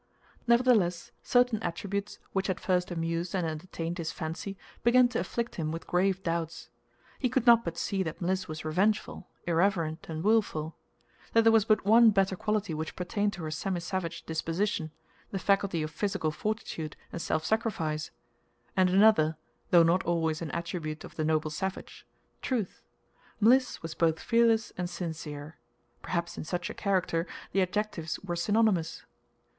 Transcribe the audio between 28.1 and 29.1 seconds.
were synonymous.